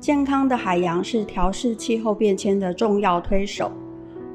[0.00, 3.70] 健康的海洋是调试气候变迁的重要推手。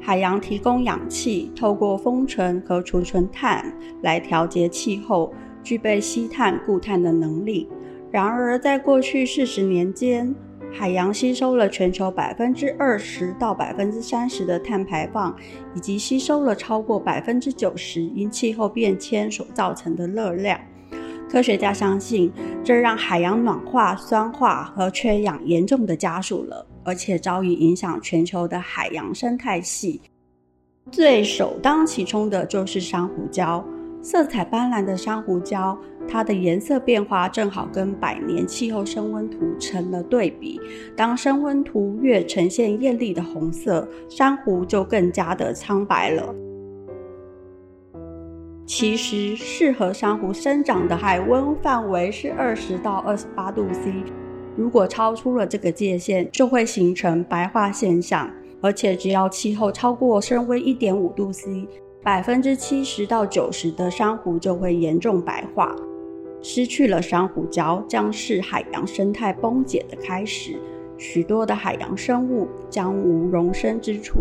[0.00, 3.70] 海洋提供氧气，透过封存和储存碳
[4.02, 5.32] 来调节气候，
[5.62, 7.68] 具备吸碳固碳的能力。
[8.10, 10.34] 然而，在过去四十年间，
[10.72, 15.36] 海洋吸收了全球百分之二十到百分之三十的碳排放，
[15.74, 20.58] 以及吸收了超过百分之九十因气候变迁所造成的热量。
[21.30, 22.32] 科学家相信，
[22.64, 30.00] 这让海洋暖化、酸化和缺氧严重的加速了，而且早已影响全球的海洋生态系。
[30.90, 33.62] 最首当其冲的就是珊瑚礁。
[34.02, 35.76] 色彩斑斓的珊瑚礁，
[36.08, 40.58] 它的颜色变化正好跟百年气候升温图成了对比。
[40.96, 46.34] 当升温图越呈现艳丽的红色，珊瑚就更加的苍白了。
[48.72, 53.92] 其实，适合珊瑚生长的海温范围是二十到二十八度 C，
[54.56, 58.30] 如果超出了这个界限，就会形成白化现象。
[58.60, 61.66] 而且，只要气候超过升温一点五度 C。
[62.04, 65.74] 百分之七十到九十的珊瑚就会严重白化，
[66.40, 70.54] 失去了珊瑚礁，将是海洋生态崩解的开始。
[70.96, 74.20] 许多的海洋生物将无容身之处，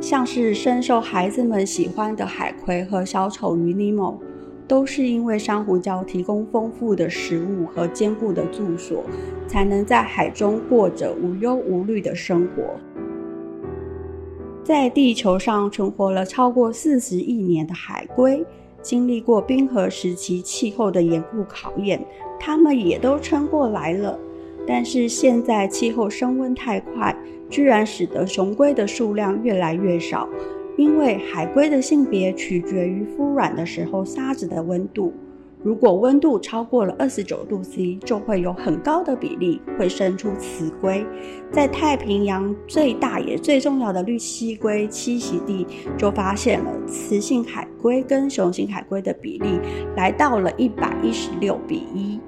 [0.00, 4.18] 像是深受孩子们喜欢的海葵和小丑鱼尼莫，
[4.66, 9.04] 都是因为珊瑚礁提供丰富的食物和坚固的住所，
[9.46, 12.62] 才能在海中过着无忧无虑的生活。
[14.64, 18.44] 在地球上存活了超过四十亿年的海龟，
[18.80, 22.02] 经历过冰河时期气候的严酷考验，
[22.38, 24.18] 它们也都撑过来了。
[24.66, 27.14] 但是现在气候升温太快，
[27.50, 30.28] 居然使得雄龟的数量越来越少，
[30.76, 35.12] 因为海龟的性别取决于孵卵的时候沙子的温度。
[35.62, 41.04] 如果温度超过了二十九度 C，就会有很高的比例会生出雌龟。
[41.52, 45.66] 在太平洋最大也最重要的绿蜥龟栖息地，
[45.98, 49.60] 就发现了雌性海龟跟雄性海龟的比例
[49.98, 52.18] 来到了一百一十六比一。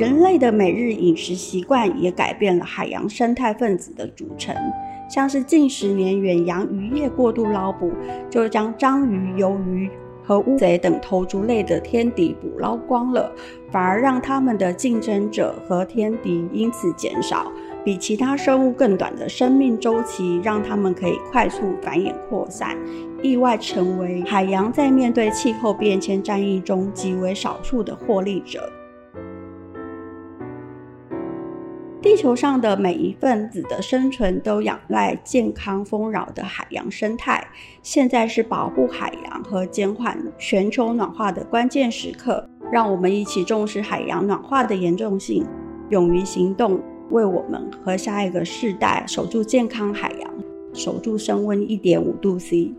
[0.00, 4.56] 人类的每日饮食习惯也改变了海洋生态分子的组成，
[5.10, 7.92] 像是近十年远洋渔业过度捞捕，
[8.30, 9.90] 就将章鱼、鱿鱼。
[10.22, 13.30] 和乌贼等头足类的天敌捕捞光了，
[13.70, 17.52] 反而让它们的竞争者和天敌因此减少。
[17.84, 22.74] 比其他生物更短的生命周期，让它们可以快速繁衍扩散，
[23.22, 28.72] 意外成为海洋在面对气候变迁战役中极为少数的获利者。
[32.10, 37.40] 地球上的每一份子的生存都仰赖健康丰饶的海洋生态。
[37.84, 45.46] 现在是保护海洋和减缓全球暖化的关键时刻，让我们一起重视海洋暖化的严重性，
[45.90, 50.30] 勇于行动，为我们和下一个世代守住健康海洋，
[50.74, 52.74] 守住升温一点五度 C。